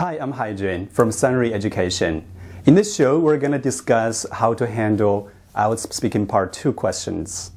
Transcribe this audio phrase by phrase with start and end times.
[0.00, 2.22] Hi, I'm Haijun from Sunray Education.
[2.64, 7.50] In this show, we're going to discuss how to handle IELTS Speaking Part 2 questions.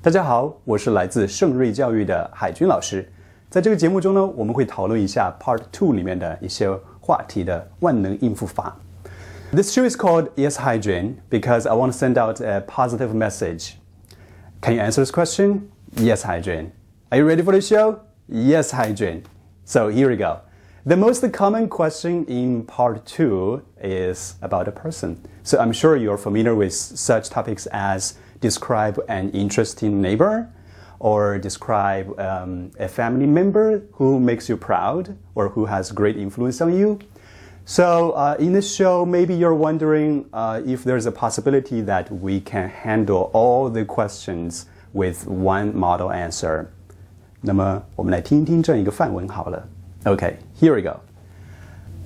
[0.00, 3.06] 大家好，我是来自盛瑞教育的海军老师。
[3.50, 8.74] 在这个节目中呢，我们会讨论一下 Part 2里面的一些话题的万能应付法。
[9.52, 13.74] This show is called Yes Hygiene because I want to send out a positive message.
[14.62, 15.68] Can you answer this question?
[15.94, 16.70] Yes, Hygiene.
[17.10, 17.98] Are you ready for the show?
[18.28, 19.24] Yes, Hygiene.
[19.66, 20.40] So here we go.
[20.86, 25.16] The most common question in part two is about a person.
[25.44, 30.50] So I'm sure you're familiar with such topics as describe an interesting neighbor
[30.98, 36.60] or describe um, a family member who makes you proud or who has great influence
[36.60, 36.98] on you.
[37.64, 42.40] So uh, in this show, maybe you're wondering uh, if there's a possibility that we
[42.40, 46.66] can handle all the questions with one model answer.
[47.40, 49.68] 那么我们来听一听这样一个范文好了。
[50.07, 51.01] Okay, here we go.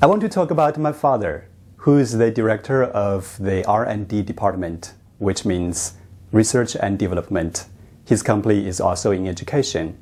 [0.02, 4.94] I want to talk about my father, who is the director of the R&D department,
[5.19, 5.94] which means
[6.31, 7.67] research and development.
[8.03, 9.99] His company is also in education.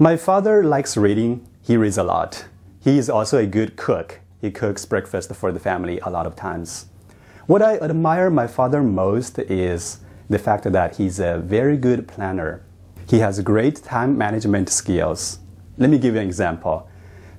[0.00, 1.46] My father likes reading.
[1.62, 2.46] He reads a lot.
[2.80, 4.18] He is also a good cook.
[4.40, 6.86] He cooks breakfast for the family a lot of times.
[7.46, 12.64] What I admire my father most is the fact that he's a very good planner.
[13.08, 15.38] He has great time management skills.
[15.76, 16.88] Let me give you an example.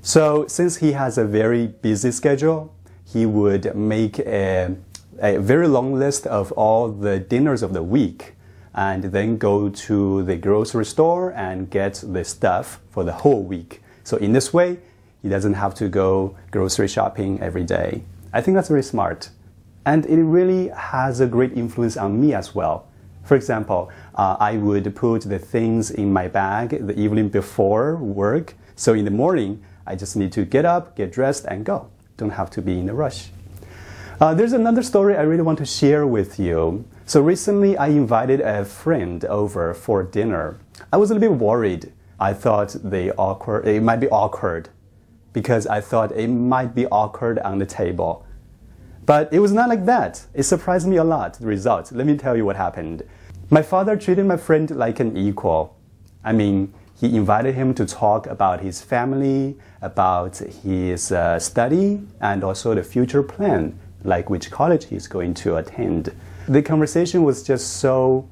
[0.01, 4.75] So, since he has a very busy schedule, he would make a,
[5.19, 8.33] a very long list of all the dinners of the week
[8.73, 13.81] and then go to the grocery store and get the stuff for the whole week.
[14.03, 14.79] So, in this way,
[15.21, 18.03] he doesn't have to go grocery shopping every day.
[18.33, 19.29] I think that's very smart.
[19.85, 22.87] And it really has a great influence on me as well.
[23.25, 28.53] For example, uh, I would put the things in my bag the evening before work.
[28.75, 31.89] So in the morning, I just need to get up, get dressed, and go.
[32.17, 33.29] Don't have to be in a rush.
[34.21, 36.85] Uh, there's another story I really want to share with you.
[37.05, 40.59] So recently, I invited a friend over for dinner.
[40.93, 41.91] I was a little bit worried.
[42.19, 44.69] I thought they awkward, it might be awkward
[45.33, 48.25] because I thought it might be awkward on the table.
[49.05, 50.25] But it was not like that.
[50.33, 51.91] It surprised me a lot, the result.
[51.91, 53.03] Let me tell you what happened.
[53.49, 55.75] My father treated my friend like an equal.
[56.23, 62.43] I mean, he invited him to talk about his family, about his uh, study, and
[62.43, 66.15] also the future plan, like which college he's going to attend.
[66.47, 68.27] The conversation was just so,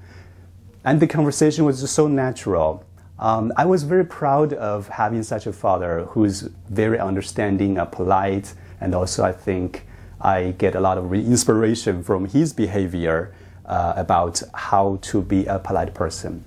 [0.85, 2.83] and the conversation was just so natural.
[3.19, 8.53] Um, I was very proud of having such a father who's very understanding, uh, polite,
[8.81, 9.85] and also I think
[10.22, 13.32] I get a lot of inspiration from his behavior
[13.64, 16.42] uh, about how to be a polite person.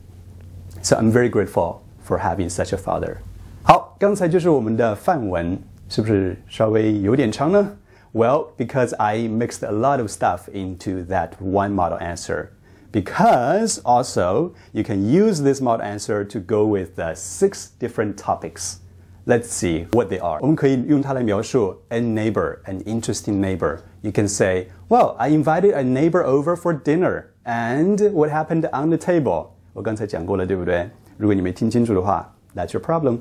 [0.81, 3.17] So I'm very grateful for having such a father.
[3.63, 7.77] 好，刚才就是我们的范文，是不是稍微有点长呢？
[8.13, 12.49] Well, because I mixed a lot of stuff into that one model answer.
[12.91, 18.79] Because also you can use this model answer to go with the six different topics.
[19.28, 20.38] Let's see what they are.
[20.40, 23.78] 我们可以用它来描述 a neighbor, an interesting neighbor.
[24.02, 28.88] You can say, Well, I invited a neighbor over for dinner, and what happened on
[28.90, 29.48] the table?
[29.72, 30.88] 我刚才讲过了，对不对？
[31.16, 33.18] 如果你没听清楚的话，That's your problem.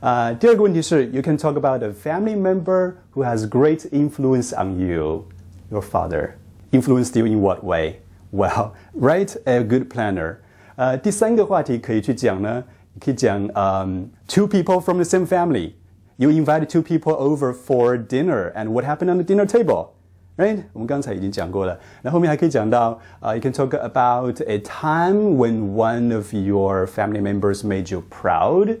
[0.00, 5.26] 呃，第二个问题是，You can talk about a family member who has great influence on you.
[5.70, 6.30] Your father
[6.72, 8.00] influenced you in what way?
[8.32, 10.38] Well, right a good planner.
[10.76, 12.64] Uh, 呃，第三个话题可以去讲呢。
[12.99, 15.73] 可以讲，um, two people from the same family.
[16.17, 19.91] You invited two people over for dinner, and what happened on the dinner table?
[20.35, 20.63] Right?
[20.73, 21.77] 我们刚才已经讲过了。
[22.01, 28.77] 那后面还可以讲到，呃、uh,，you can talk about a time when one of your family members made you proud.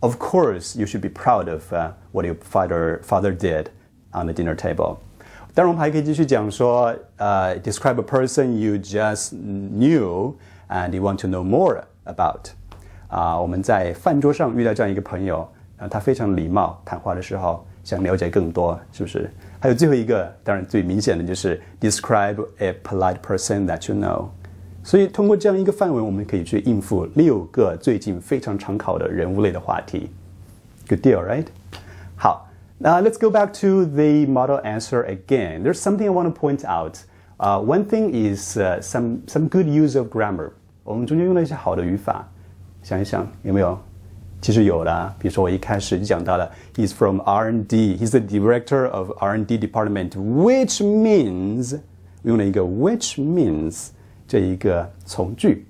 [0.00, 3.66] Of course, you should be proud of uh, what your father father did
[4.12, 4.98] on the dinner table.
[5.54, 10.34] 当然，我们还可以继续讲说，呃、uh,，describe a person you just knew
[10.68, 12.50] and you want to know more about.
[13.10, 19.30] 啊，我们在饭桌上遇到这样一个朋友，啊，他非常礼貌，谈话的时候想了解更多，是不是？
[19.60, 24.26] 还有最后一个，当然最明显的就是 describe a polite person that you know。
[24.82, 30.10] 所以通过这样一个范文，我们可以去应付六个最近非常常考的人物类的话题。
[30.88, 31.46] Good deal, right？
[32.14, 32.48] 好，
[32.78, 35.64] 那 let's go back to the model answer again.
[35.64, 36.98] There's something I want to point out.
[37.38, 40.50] Uh, one thing is uh, some some good use of grammar.
[40.84, 42.28] 我们中间用了一些好的语法。
[42.82, 43.78] 想一想有没有？
[44.42, 51.80] 其实有啦，比如说我一开始就讲到了，He's from R&D，He's the director of R&D department，which means
[52.22, 53.88] 用了一个 which means
[54.28, 55.66] 这一个从句。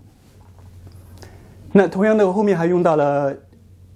[1.73, 3.35] 那同样的后面还用到了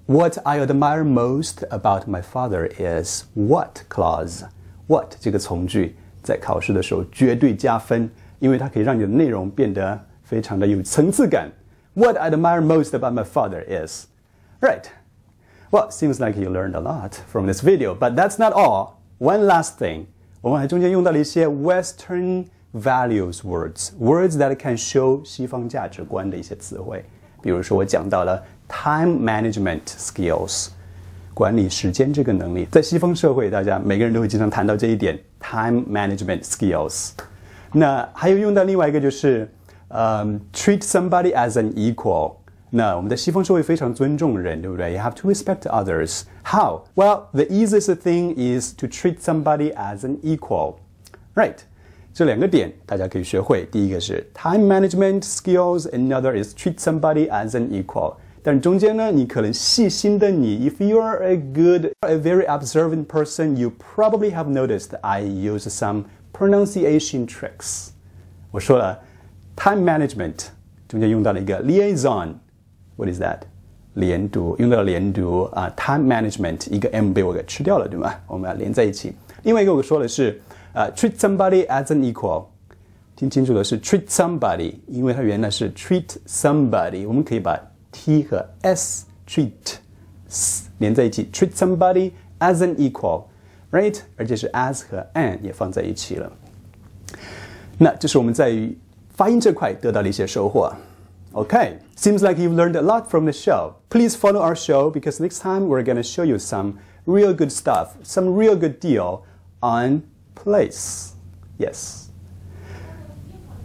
[0.05, 4.43] What I admire most about my father is what clause.
[4.87, 8.09] What 这个从句在考试的时候绝对加分，
[8.39, 11.51] 因为它可以让你的内容变得非常的有层次感。
[11.95, 14.07] What I admire most about my father is,
[14.61, 14.89] right?
[15.71, 19.01] Well, seems like you learned a lot from this video, but that's not all.
[19.19, 20.05] One last thing，
[20.41, 27.03] 我们还中间用到了一些 Western values words, words that can show 西方价值观的一些词汇。
[27.41, 30.69] 比如说，我讲到了 time management skills，
[31.33, 37.11] 管理时间这个能力，在西方社会，大家每个人都会经常谈到这一点 time management skills。
[37.73, 39.49] 那还有用到另外一个就是
[39.89, 42.35] 嗯、um,，treat somebody as an equal。
[42.69, 44.93] 那我们的西方社会非常尊重人，对不对？
[44.93, 46.21] You have to respect others.
[46.45, 46.83] How?
[46.95, 50.75] Well, the easiest thing is to treat somebody as an equal.
[51.35, 51.57] Right?
[52.13, 53.65] 这两个点大家可以学会。
[53.71, 58.15] 第一个是 time management skills，another is treat somebody as an equal。
[58.43, 66.05] 但中间呢，你可能细心的你，if you are a good, a very observant person, you probably have noticed I use some
[66.33, 67.89] pronunciation tricks。
[68.49, 68.99] 我说了
[69.55, 70.47] ，time management
[70.87, 73.39] 中间用到了一个 liaison，what is that？
[73.95, 78.13] 连读用到了连读啊，time management 一个 m 被我给吃掉了，对吗？
[78.25, 79.13] 我们要连在一起。
[79.43, 80.39] 另外一个我说的是，
[80.73, 82.45] 呃，treat somebody as an equal，
[83.17, 87.59] 听清楚的是 treat somebody，因为它原来是 treat somebody，我们可以把
[87.91, 89.51] t 和 s treat
[90.77, 93.99] 连在一起，treat somebody as an equal，right？
[94.15, 96.31] 而且是 as 和 an 也放在一起了。
[97.77, 98.77] 那这是我们在于
[99.16, 100.72] 发音这块得到了一些收获。
[101.32, 103.74] Okay, seems like you've learned a lot from the show.
[103.90, 107.50] Please follow our show because next time we're going to show you some real good
[107.50, 109.24] stuff, some real good deal
[109.62, 110.02] on
[110.34, 111.14] place.
[111.58, 112.10] Yes.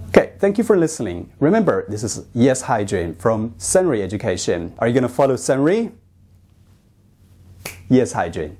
[0.09, 1.31] Okay, thank you for listening.
[1.39, 4.73] Remember, this is Yes Haijun from Senri Education.
[4.79, 5.91] Are you going to follow Senri?
[7.89, 8.55] Yes Haijun.